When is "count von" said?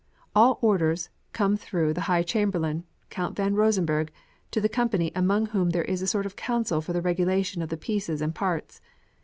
3.11-3.53